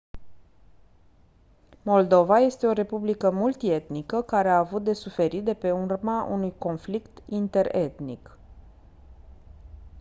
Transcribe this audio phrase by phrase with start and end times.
[1.83, 7.21] moldova este o republică multi-etnică care a avut de suferit de pe urma unui conflict
[7.29, 8.37] interetnic